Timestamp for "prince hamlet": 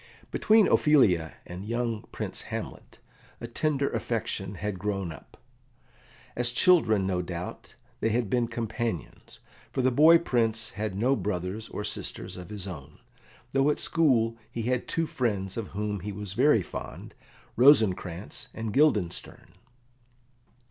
2.11-2.97